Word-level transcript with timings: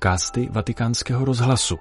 podcasty 0.00 0.48
Vatikánského 0.50 1.24
rozhlasu. 1.24 1.78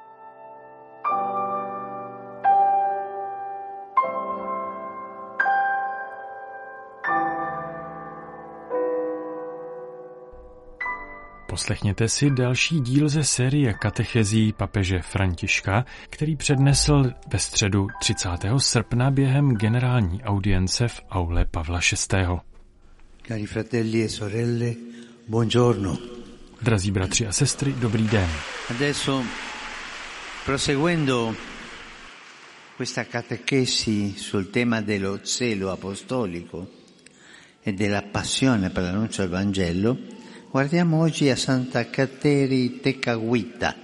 Poslechněte 11.50 12.10
si 12.10 12.29
další 12.29 12.79
díl 12.79 13.10
ze 13.10 13.24
série 13.24 13.74
katechezí 13.74 14.54
papeže 14.54 15.01
Františka, 15.01 15.86
který 16.10 16.36
přednesl 16.36 17.04
ve 17.33 17.39
středu 17.39 17.88
30. 18.00 18.29
srpna 18.57 19.11
během 19.11 19.51
generální 19.56 20.24
audience 20.24 20.88
v 20.88 21.01
aule 21.10 21.46
Pavla 21.46 21.79
VI. 21.79 22.25
Cari 23.28 23.46
fratelli 23.46 24.04
e 24.04 24.10
sorelle, 24.10 24.74
buongiorno. 25.28 26.18
Drazí 26.61 26.91
bratři 26.91 27.27
a 27.27 27.31
sestry, 27.31 27.73
dobrý 27.73 28.07
den. 28.07 28.29
Adesso, 28.69 29.23
proseguendo 30.45 31.35
questa 32.77 33.03
catechesi 33.03 34.13
sul 34.17 34.45
tema 34.45 34.81
dello 34.81 35.19
zelo 35.23 35.72
apostolico 35.72 36.67
e 37.63 37.73
della 37.73 38.02
passione 38.02 38.69
per 38.69 38.83
l'annuncio 38.83 39.22
del 39.22 39.31
Vangelo, 39.31 39.97
guardiamo 40.52 41.02
oggi 41.02 41.30
a 41.30 41.35
Santa 41.35 41.89
Cateri 41.89 42.80
Tecaguita. 42.81 43.75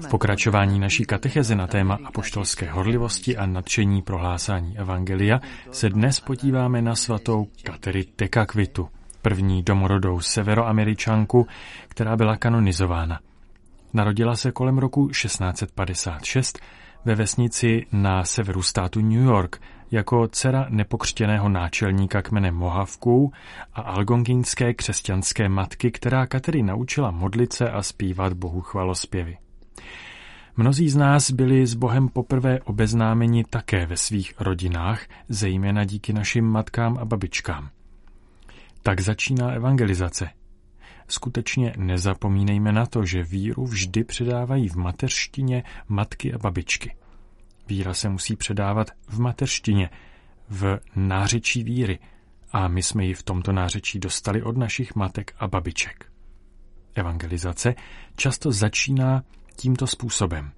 V 0.00 0.08
pokračování 0.08 0.78
naší 0.80 1.04
katecheze 1.04 1.54
na 1.54 1.66
téma 1.66 1.98
apoštolské 2.04 2.70
horlivosti 2.70 3.36
a 3.36 3.46
nadšení 3.46 4.02
prohlásání 4.02 4.78
Evangelia 4.78 5.40
se 5.70 5.88
dnes 5.88 6.20
podíváme 6.20 6.82
na 6.82 6.94
svatou 6.94 7.46
Kateri 7.62 8.04
Tekakvitu, 8.04 8.88
první 9.22 9.62
domorodou 9.62 10.20
severoameričanku, 10.20 11.46
která 11.88 12.16
byla 12.16 12.36
kanonizována. 12.36 13.20
Narodila 13.92 14.36
se 14.36 14.52
kolem 14.52 14.78
roku 14.78 15.08
1656 15.08 16.58
ve 17.04 17.14
vesnici 17.14 17.86
na 17.92 18.24
severu 18.24 18.62
státu 18.62 19.00
New 19.00 19.22
York 19.22 19.60
jako 19.90 20.28
dcera 20.28 20.66
nepokřtěného 20.68 21.48
náčelníka 21.48 22.22
kmene 22.22 22.50
Mohavků 22.50 23.32
a 23.74 23.80
algongínské 23.80 24.74
křesťanské 24.74 25.48
matky, 25.48 25.90
která 25.90 26.26
Katery 26.26 26.62
naučila 26.62 27.10
modlit 27.10 27.52
se 27.52 27.70
a 27.70 27.82
zpívat 27.82 28.32
Bohu 28.32 28.60
chvalospěvy. 28.60 29.38
Mnozí 30.56 30.88
z 30.88 30.96
nás 30.96 31.30
byli 31.30 31.66
s 31.66 31.74
Bohem 31.74 32.08
poprvé 32.08 32.60
obeznámeni 32.60 33.44
také 33.44 33.86
ve 33.86 33.96
svých 33.96 34.34
rodinách, 34.40 35.02
zejména 35.28 35.84
díky 35.84 36.12
našim 36.12 36.44
matkám 36.44 36.98
a 37.00 37.04
babičkám. 37.04 37.70
Tak 38.82 39.00
začíná 39.00 39.50
evangelizace. 39.50 40.30
Skutečně 41.08 41.74
nezapomínejme 41.76 42.72
na 42.72 42.86
to, 42.86 43.04
že 43.04 43.22
víru 43.22 43.64
vždy 43.64 44.04
předávají 44.04 44.68
v 44.68 44.76
mateřštině 44.76 45.62
matky 45.88 46.34
a 46.34 46.38
babičky. 46.38 46.96
Víra 47.68 47.94
se 47.94 48.08
musí 48.08 48.36
předávat 48.36 48.90
v 49.08 49.20
mateřštině, 49.20 49.90
v 50.48 50.78
nářečí 50.96 51.64
víry, 51.64 51.98
a 52.52 52.68
my 52.68 52.82
jsme 52.82 53.04
ji 53.04 53.14
v 53.14 53.22
tomto 53.22 53.52
nářečí 53.52 53.98
dostali 53.98 54.42
od 54.42 54.56
našich 54.56 54.94
matek 54.94 55.34
a 55.38 55.48
babiček. 55.48 56.12
Evangelizace 56.94 57.74
často 58.16 58.52
začíná 58.52 59.22
tímto 59.56 59.86
způsobem. 59.86 60.52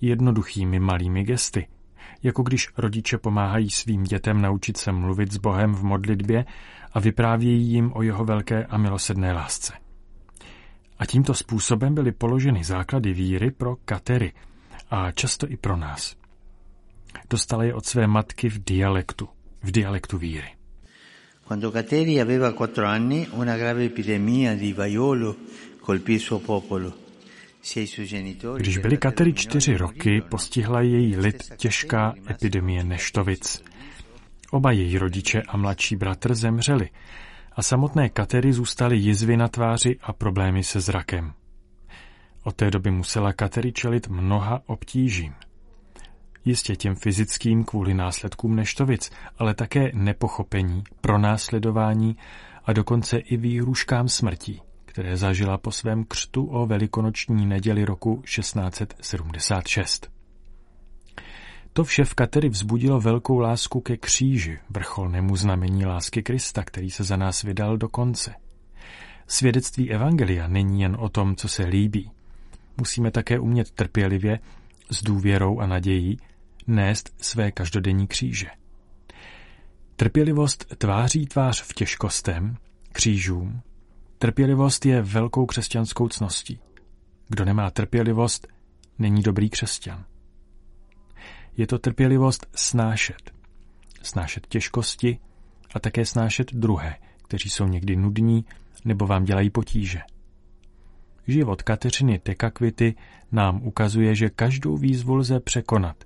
Jednoduchými 0.00 0.78
malými 0.78 1.24
gesty, 1.24 1.66
jako 2.22 2.42
když 2.42 2.68
rodiče 2.76 3.18
pomáhají 3.18 3.70
svým 3.70 4.04
dětem 4.04 4.42
naučit 4.42 4.76
se 4.76 4.92
mluvit 4.92 5.32
s 5.32 5.36
Bohem 5.36 5.74
v 5.74 5.82
modlitbě 5.82 6.44
a 6.92 7.00
vyprávějí 7.00 7.72
jim 7.72 7.92
o 7.94 8.02
jeho 8.02 8.24
velké 8.24 8.64
a 8.64 8.78
milosedné 8.78 9.32
lásce. 9.32 9.72
A 10.98 11.06
tímto 11.06 11.34
způsobem 11.34 11.94
byly 11.94 12.12
položeny 12.12 12.64
základy 12.64 13.12
víry 13.12 13.50
pro 13.50 13.76
Katery 13.84 14.32
a 14.90 15.10
často 15.10 15.50
i 15.50 15.56
pro 15.56 15.76
nás. 15.76 16.16
Dostala 17.30 17.64
je 17.64 17.74
od 17.74 17.86
své 17.86 18.06
matky 18.06 18.48
v 18.48 18.64
dialektu, 18.64 19.28
v 19.62 19.70
dialektu 19.70 20.18
víry. 20.18 20.48
Quando 21.44 21.70
Kateri 21.70 22.20
aveva 22.20 22.52
quattro 22.52 22.86
anni, 22.86 23.28
una 23.32 23.56
grave 23.56 23.84
epidemia 23.84 24.54
di 24.54 24.72
vaiolo 24.72 25.36
colpì 25.80 26.14
il 26.14 26.20
suo 26.20 26.38
popolo. 26.38 27.03
Když 28.56 28.78
byly 28.78 28.96
Katery 28.96 29.32
čtyři 29.32 29.76
roky, 29.76 30.20
postihla 30.20 30.80
její 30.80 31.16
lid 31.16 31.42
těžká 31.56 32.14
epidemie 32.30 32.84
neštovic. 32.84 33.64
Oba 34.50 34.70
její 34.72 34.98
rodiče 34.98 35.42
a 35.42 35.56
mladší 35.56 35.96
bratr 35.96 36.34
zemřeli 36.34 36.88
a 37.52 37.62
samotné 37.62 38.08
Katery 38.08 38.52
zůstaly 38.52 38.96
jizvy 38.96 39.36
na 39.36 39.48
tváři 39.48 39.98
a 40.02 40.12
problémy 40.12 40.64
se 40.64 40.80
zrakem. 40.80 41.32
Od 42.42 42.56
té 42.56 42.70
doby 42.70 42.90
musela 42.90 43.32
Katery 43.32 43.72
čelit 43.72 44.08
mnoha 44.08 44.62
obtížím. 44.66 45.34
Jistě 46.44 46.76
těm 46.76 46.94
fyzickým 46.94 47.64
kvůli 47.64 47.94
následkům 47.94 48.56
neštovic, 48.56 49.10
ale 49.38 49.54
také 49.54 49.90
nepochopení, 49.94 50.82
pronásledování 51.00 52.16
a 52.64 52.72
dokonce 52.72 53.18
i 53.18 53.36
výhruškám 53.36 54.08
smrtí 54.08 54.60
které 54.94 55.16
zažila 55.16 55.58
po 55.58 55.72
svém 55.72 56.04
křtu 56.04 56.46
o 56.46 56.66
velikonoční 56.66 57.46
neděli 57.46 57.84
roku 57.84 58.22
1676. 58.24 60.10
To 61.72 61.84
vše 61.84 62.04
v 62.04 62.14
Katery 62.14 62.48
vzbudilo 62.48 63.00
velkou 63.00 63.38
lásku 63.38 63.80
ke 63.80 63.96
kříži, 63.96 64.58
vrcholnému 64.70 65.36
znamení 65.36 65.86
lásky 65.86 66.22
Krista, 66.22 66.64
který 66.64 66.90
se 66.90 67.04
za 67.04 67.16
nás 67.16 67.42
vydal 67.42 67.76
do 67.76 67.88
konce. 67.88 68.34
Svědectví 69.26 69.90
Evangelia 69.90 70.48
není 70.48 70.80
jen 70.80 70.96
o 71.00 71.08
tom, 71.08 71.36
co 71.36 71.48
se 71.48 71.64
líbí. 71.64 72.10
Musíme 72.76 73.10
také 73.10 73.38
umět 73.38 73.70
trpělivě, 73.70 74.38
s 74.90 75.02
důvěrou 75.02 75.60
a 75.60 75.66
nadějí, 75.66 76.18
nést 76.66 77.14
své 77.20 77.52
každodenní 77.52 78.06
kříže. 78.06 78.46
Trpělivost 79.96 80.74
tváří 80.78 81.26
tvář 81.26 81.62
v 81.62 81.72
těžkostem, 81.72 82.56
křížům, 82.92 83.62
Trpělivost 84.18 84.86
je 84.86 85.02
velkou 85.02 85.46
křesťanskou 85.46 86.08
cností. 86.08 86.58
Kdo 87.28 87.44
nemá 87.44 87.70
trpělivost, 87.70 88.46
není 88.98 89.22
dobrý 89.22 89.50
křesťan. 89.50 90.04
Je 91.56 91.66
to 91.66 91.78
trpělivost 91.78 92.46
snášet. 92.54 93.30
Snášet 94.02 94.46
těžkosti 94.46 95.18
a 95.74 95.80
také 95.80 96.06
snášet 96.06 96.54
druhé, 96.54 96.96
kteří 97.22 97.50
jsou 97.50 97.66
někdy 97.66 97.96
nudní 97.96 98.44
nebo 98.84 99.06
vám 99.06 99.24
dělají 99.24 99.50
potíže. 99.50 100.00
Život 101.26 101.62
Kateřiny 101.62 102.18
Tekakvity 102.18 102.94
nám 103.32 103.62
ukazuje, 103.62 104.14
že 104.14 104.30
každou 104.30 104.76
výzvu 104.76 105.14
lze 105.14 105.40
překonat, 105.40 105.96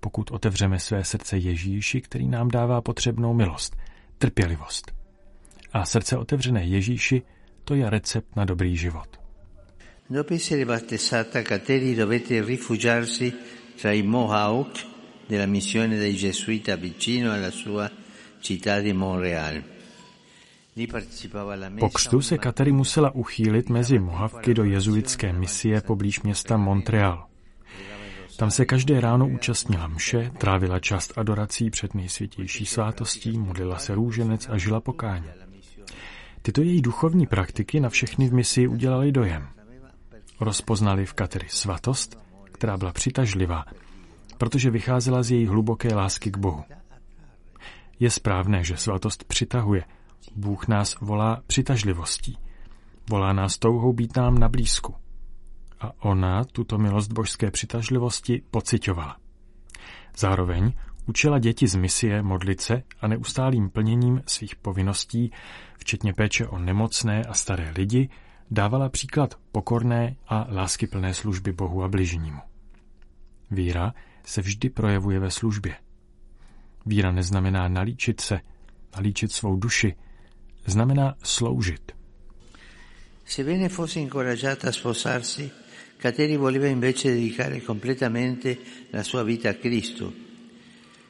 pokud 0.00 0.30
otevřeme 0.30 0.78
své 0.78 1.04
srdce 1.04 1.38
Ježíši, 1.38 2.00
který 2.00 2.28
nám 2.28 2.48
dává 2.48 2.80
potřebnou 2.80 3.34
milost, 3.34 3.76
trpělivost. 4.18 4.92
A 5.72 5.84
srdce 5.84 6.16
otevřené 6.16 6.64
Ježíši 6.64 7.22
to 7.66 7.74
je 7.74 7.90
recept 7.90 8.36
na 8.38 8.46
dobrý 8.46 8.76
život. 8.78 9.18
Dopo 10.06 10.34
essere 10.34 10.64
battezzata, 10.64 11.42
Kateri 11.42 11.94
dovette 11.94 12.38
rifugiarsi 12.38 13.34
tra 13.74 13.90
i 13.92 14.02
Mohawk 14.02 14.86
della 15.26 15.46
missione 15.46 15.98
dei 15.98 16.14
Gesuita 16.14 16.76
vicino 16.76 17.32
alla 17.32 17.50
sua 17.50 17.90
città 18.38 18.80
di 18.80 18.92
Montreal. 18.92 19.62
Po 21.78 21.88
křtu 21.88 22.20
se 22.20 22.38
Kateri 22.38 22.72
musela 22.72 23.10
uchýlit 23.14 23.68
mezi 23.68 23.98
Mohavky 23.98 24.54
do 24.54 24.64
jezuitské 24.64 25.32
misie 25.32 25.80
poblíž 25.80 26.22
města 26.22 26.56
Montreal. 26.56 27.26
Tam 28.36 28.50
se 28.50 28.64
každé 28.64 29.00
ráno 29.00 29.28
účastnila 29.28 29.86
mše, 29.86 30.30
trávila 30.38 30.78
část 30.78 31.18
adorací 31.18 31.70
před 31.70 31.94
nejsvětější 31.94 32.66
svátostí, 32.66 33.38
modlila 33.38 33.78
se 33.78 33.94
růženec 33.94 34.48
a 34.48 34.58
žila 34.58 34.80
pokání. 34.80 35.45
Tyto 36.46 36.62
její 36.62 36.82
duchovní 36.82 37.26
praktiky 37.26 37.80
na 37.80 37.88
všechny 37.88 38.28
v 38.28 38.34
misi 38.34 38.68
udělali 38.68 39.12
dojem. 39.12 39.48
Rozpoznali 40.40 41.06
v 41.06 41.12
Katery 41.12 41.46
svatost, 41.50 42.18
která 42.52 42.76
byla 42.76 42.92
přitažlivá, 42.92 43.64
protože 44.38 44.70
vycházela 44.70 45.22
z 45.22 45.30
její 45.30 45.46
hluboké 45.46 45.94
lásky 45.94 46.30
k 46.30 46.36
Bohu. 46.36 46.64
Je 48.00 48.10
správné, 48.10 48.64
že 48.64 48.76
svatost 48.76 49.24
přitahuje. 49.24 49.84
Bůh 50.36 50.68
nás 50.68 51.00
volá 51.00 51.42
přitažlivostí. 51.46 52.38
Volá 53.10 53.32
nás 53.32 53.58
touhou 53.58 53.92
být 53.92 54.16
nám 54.16 54.38
na 54.38 54.48
blízku. 54.48 54.94
A 55.80 55.92
ona 56.04 56.44
tuto 56.44 56.78
milost 56.78 57.12
božské 57.12 57.50
přitažlivosti 57.50 58.42
pocitovala. 58.50 59.16
Zároveň 60.16 60.72
Učila 61.06 61.38
děti 61.38 61.68
z 61.68 61.74
misie 61.74 62.22
modlit 62.22 62.60
se 62.60 62.82
a 63.00 63.08
neustálým 63.08 63.70
plněním 63.70 64.22
svých 64.26 64.56
povinností, 64.56 65.32
včetně 65.78 66.12
péče 66.12 66.46
o 66.46 66.58
nemocné 66.58 67.22
a 67.22 67.34
staré 67.34 67.72
lidi, 67.76 68.08
dávala 68.50 68.88
příklad 68.88 69.34
pokorné 69.52 70.16
a 70.28 70.46
láskyplné 70.50 71.14
služby 71.14 71.52
Bohu 71.52 71.82
a 71.82 71.88
bližnímu. 71.88 72.40
Víra 73.50 73.94
se 74.24 74.40
vždy 74.40 74.70
projevuje 74.70 75.20
ve 75.20 75.30
službě. 75.30 75.76
Víra 76.86 77.12
neznamená 77.12 77.68
nalíčit 77.68 78.20
se, 78.20 78.40
nalíčit 78.96 79.32
svou 79.32 79.56
duši, 79.56 79.94
znamená 80.66 81.14
sloužit. 81.22 81.92
Sebbene 83.26 83.68
fosse 83.68 84.00
incoraggiata 84.00 84.68
a 84.68 84.72
sposarsi, 84.72 85.50
Kateri 85.98 86.36
voleva 86.36 86.66
invece 86.66 87.10
dedicare 87.10 87.60
completamente 87.60 88.58
la 88.90 89.02
sua 89.02 89.22
vita 89.22 89.48
a 89.48 89.54
Cristo. 89.54 90.12
Impossibilitata 90.12 90.14
a 90.14 90.14
entrare 90.14 90.14
nella 90.14 90.14
vita 90.14 90.14
consacrata, 90.14 91.05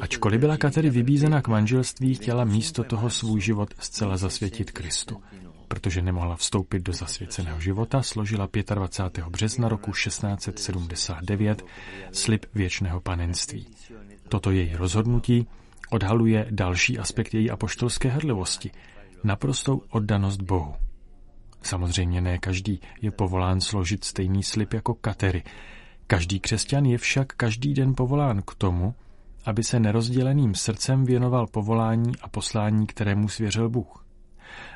Ačkoliv 0.00 0.40
byla 0.40 0.56
Katery 0.56 0.90
vybízena 0.90 1.42
k 1.42 1.48
manželství, 1.48 2.14
chtěla 2.14 2.44
místo 2.44 2.84
toho 2.84 3.10
svůj 3.10 3.40
život 3.40 3.74
zcela 3.78 4.16
zasvětit 4.16 4.70
Kristu. 4.70 5.22
Protože 5.68 6.02
nemohla 6.02 6.36
vstoupit 6.36 6.82
do 6.82 6.92
zasvěceného 6.92 7.60
života, 7.60 8.02
složila 8.02 8.48
25. 8.74 9.26
března 9.26 9.68
roku 9.68 9.92
1679 9.92 11.64
slib 12.12 12.46
věčného 12.54 13.00
panenství. 13.00 13.66
Toto 14.28 14.50
její 14.50 14.76
rozhodnutí 14.76 15.46
odhaluje 15.90 16.46
další 16.50 16.98
aspekt 16.98 17.34
její 17.34 17.50
apoštolské 17.50 18.08
hrlivosti, 18.08 18.70
naprostou 19.24 19.82
oddanost 19.90 20.40
Bohu. 20.42 20.74
Samozřejmě 21.62 22.20
ne 22.20 22.38
každý 22.38 22.80
je 23.02 23.10
povolán 23.10 23.60
složit 23.60 24.04
stejný 24.04 24.42
slib 24.42 24.72
jako 24.72 24.94
Katery. 24.94 25.42
Každý 26.10 26.40
křesťan 26.40 26.84
je 26.86 26.98
však 26.98 27.38
každý 27.38 27.74
den 27.74 27.94
povolán 27.94 28.42
k 28.42 28.54
tomu, 28.54 28.94
aby 29.44 29.62
se 29.62 29.80
nerozděleným 29.80 30.54
srdcem 30.54 31.04
věnoval 31.04 31.46
povolání 31.46 32.12
a 32.22 32.28
poslání, 32.28 32.86
kterému 32.86 33.28
svěřil 33.28 33.68
Bůh 33.68 34.04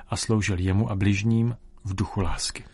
a 0.08 0.16
sloužil 0.16 0.58
jemu 0.58 0.90
a 0.90 0.94
bližním 0.94 1.56
v 1.84 1.94
duchu 1.94 2.20
lásky. 2.20 2.64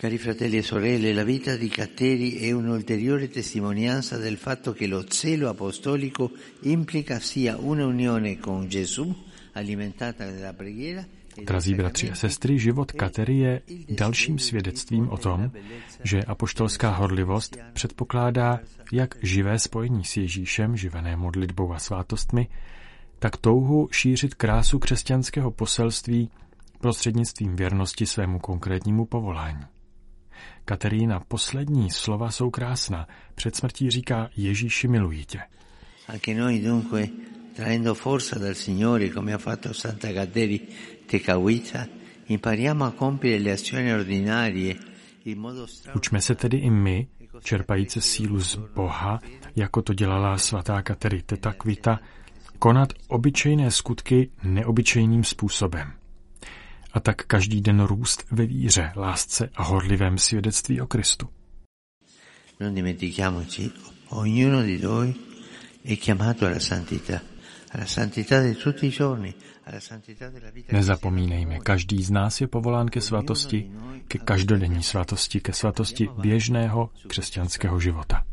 Cari 0.00 0.18
fratelli 0.18 0.58
e 0.58 0.62
sorelle, 0.62 1.14
la 1.14 1.22
vita 1.22 1.56
di 1.56 1.70
Catteri 1.70 2.30
è 2.30 2.52
un'ulteriore 2.52 3.28
testimonianza 3.28 4.18
del 4.18 4.36
fatto 4.36 4.74
che 4.74 4.88
lo 4.88 5.04
zelo 5.06 5.48
apostolico 5.48 6.30
implica 6.62 7.20
sia 7.20 7.56
una 7.58 7.86
unione 7.86 8.38
con 8.38 8.68
Gesù 8.68 9.14
alimentata 9.52 10.52
preghiera 10.52 11.06
Drazí 11.44 11.74
bratři 11.74 12.10
a 12.10 12.14
sestry, 12.14 12.58
život 12.58 12.92
Katery 12.92 13.38
je 13.38 13.62
dalším 13.88 14.38
svědectvím 14.38 15.08
o 15.08 15.16
tom, 15.16 15.50
že 16.04 16.24
apoštolská 16.24 16.90
horlivost 16.90 17.56
předpokládá 17.72 18.60
jak 18.92 19.14
živé 19.22 19.58
spojení 19.58 20.04
s 20.04 20.16
Ježíšem, 20.16 20.76
živené 20.76 21.16
modlitbou 21.16 21.72
a 21.72 21.78
svátostmi, 21.78 22.48
tak 23.18 23.36
touhu 23.36 23.88
šířit 23.92 24.34
krásu 24.34 24.78
křesťanského 24.78 25.50
poselství 25.50 26.30
prostřednictvím 26.80 27.56
věrnosti 27.56 28.06
svému 28.06 28.38
konkrétnímu 28.38 29.04
povolání. 29.04 29.64
Katerína 30.64 31.20
poslední 31.20 31.90
slova 31.90 32.30
jsou 32.30 32.50
krásná. 32.50 33.08
Před 33.34 33.56
smrtí 33.56 33.90
říká 33.90 34.30
Ježíši 34.36 34.88
miluji 34.88 35.24
tě. 35.24 35.38
Anche 36.08 36.34
noi 36.34 36.60
dunque, 36.60 37.08
traendo 37.56 37.94
forza 37.94 38.38
dal 38.38 38.54
Signore, 38.54 39.10
come 39.10 39.32
ha 39.32 39.38
fatto 39.38 39.74
Santa 39.74 40.12
Cateri 40.12 40.60
Tecavita, 41.12 41.86
impariamo 42.28 42.86
a 42.86 42.92
compiere 42.92 43.38
le 43.38 43.50
azioni 43.52 43.92
ordinarie 43.92 44.78
Učme 45.94 46.20
se 46.20 46.34
tedy 46.34 46.56
i 46.56 46.70
my, 46.70 47.06
čerpající 47.42 48.00
sílu 48.00 48.40
z 48.40 48.56
Boha, 48.56 49.20
jako 49.56 49.82
to 49.82 49.94
dělala 49.94 50.38
svatá 50.38 50.82
Katery 50.82 51.22
Tetakvita, 51.22 52.00
konat 52.58 52.92
obyčejné 53.08 53.70
skutky 53.70 54.30
neobyčejným 54.42 55.24
způsobem. 55.24 55.92
A 56.92 57.00
tak 57.00 57.26
každý 57.26 57.60
den 57.60 57.80
růst 57.80 58.24
ve 58.30 58.46
víře, 58.46 58.92
lásce 58.96 59.50
a 59.54 59.62
horlivém 59.62 60.18
svědectví 60.18 60.80
o 60.80 60.86
Kristu. 60.86 61.28
Non 62.60 62.74
dimentichiamoci, 62.74 63.70
ognuno 64.08 64.62
di 64.62 64.78
noi 64.82 65.14
è 65.84 65.96
chiamato 65.96 66.46
alla 66.46 66.60
santità, 66.60 67.20
Nezapomínejme, 70.72 71.58
každý 71.64 72.04
z 72.04 72.10
nás 72.10 72.40
je 72.40 72.46
povolán 72.46 72.92
ke 72.92 73.00
svatosti, 73.00 73.72
ke 74.08 74.18
každodenní 74.20 74.82
svatosti, 74.82 75.40
ke 75.40 75.52
svatosti 75.52 76.08
běžného 76.20 76.90
křesťanského 77.06 77.80
života. 77.80 78.24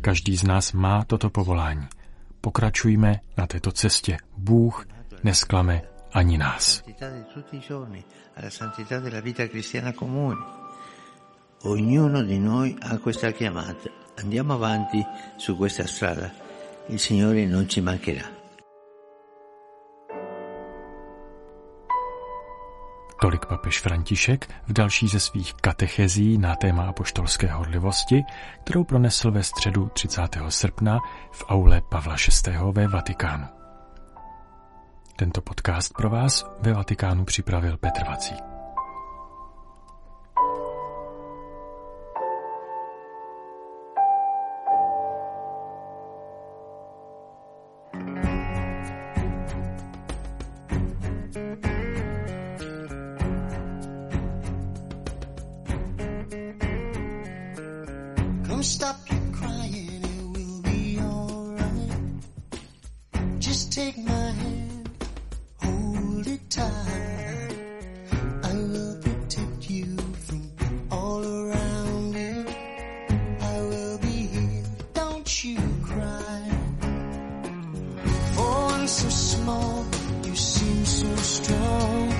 Každý 0.00 0.36
z 0.36 0.44
nás 0.44 0.72
má 0.72 1.04
toto 1.04 1.30
povolání. 1.30 1.86
Pokračujme 2.40 3.20
na 3.38 3.46
této 3.46 3.72
cestě. 3.72 4.18
Bůh 4.36 4.86
nesklame 5.22 5.82
ani 6.12 6.38
nás. 6.38 6.82
Ognuno 11.62 12.22
di 12.22 12.38
noi 12.38 12.76
ha 12.82 12.98
questa 12.98 13.32
chiamata. 13.32 13.90
Andiamo 14.22 14.54
avanti 14.54 15.04
su 15.38 15.56
questa 15.56 15.86
strada. 15.86 16.30
Il 16.88 16.98
Signore 16.98 17.46
non 17.46 17.66
ci 17.66 17.80
mancherà. 17.80 18.35
Tolik 23.20 23.46
papež 23.46 23.80
František 23.80 24.48
v 24.66 24.72
další 24.72 25.08
ze 25.08 25.20
svých 25.20 25.54
katechezí 25.54 26.38
na 26.38 26.54
téma 26.54 26.88
apoštolské 26.88 27.46
horlivosti, 27.46 28.24
kterou 28.64 28.84
pronesl 28.84 29.30
ve 29.30 29.42
středu 29.42 29.90
30. 29.92 30.22
srpna 30.48 30.98
v 31.32 31.44
aule 31.48 31.80
Pavla 31.80 32.16
VI. 32.46 32.52
ve 32.72 32.88
Vatikánu. 32.88 33.46
Tento 35.16 35.40
podcast 35.40 35.92
pro 35.92 36.10
vás 36.10 36.46
ve 36.60 36.72
Vatikánu 36.72 37.24
připravil 37.24 37.76
Petr 37.76 38.04
Vacík. 38.04 38.55
Don't 58.56 58.62
stop 58.62 58.96
your 59.10 59.20
crying, 59.32 60.00
it 60.02 60.38
will 60.38 60.62
be 60.62 60.98
alright. 60.98 61.92
Just 63.38 63.70
take 63.70 63.98
my 63.98 64.30
hand, 64.30 64.88
hold 65.62 66.26
it 66.26 66.40
tight. 66.48 67.54
I 68.44 68.54
will 68.54 68.96
protect 69.02 69.68
you 69.68 69.98
from 70.24 70.88
all 70.90 71.22
around 71.22 72.14
you. 72.14 72.46
I 73.42 73.60
will 73.60 73.98
be 73.98 74.16
here, 74.32 74.64
don't 74.94 75.44
you 75.44 75.58
cry. 75.82 76.58
Oh, 76.82 78.36
For 78.36 78.64
one 78.72 78.88
so 78.88 79.08
small, 79.10 79.86
you 80.24 80.34
seem 80.34 80.86
so 80.86 81.14
strong. 81.16 82.15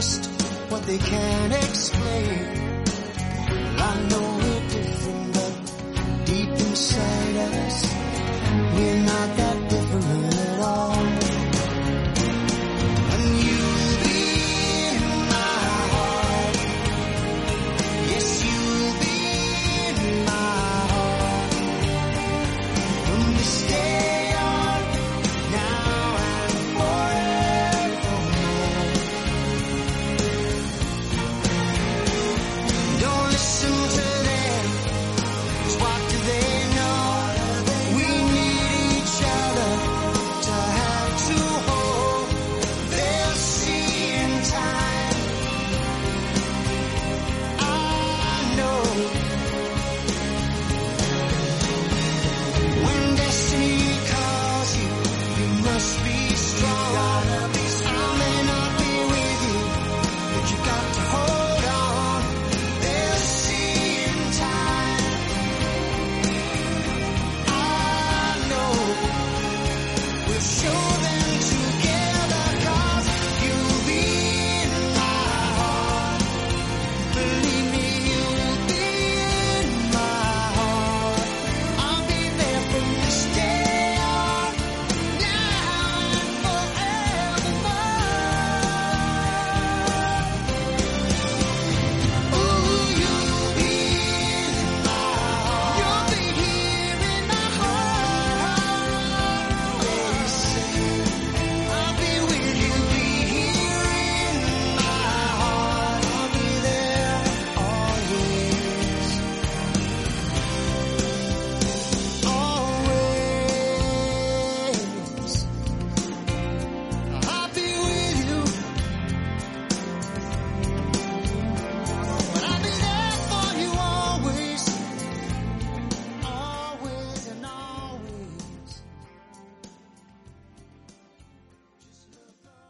Don't 0.00 0.26
what 0.70 0.82
they 0.84 0.98
can't 0.98 1.52
explain. 1.52 2.84
Well, 3.76 3.90
I 3.90 4.08
know 4.08 4.38
we're 4.42 4.68
different, 4.68 5.32
but 5.34 6.24
deep 6.24 6.50
inside 6.50 7.36
us, 7.36 7.94
we're 8.74 9.02
not 9.02 9.36
that. 9.36 9.47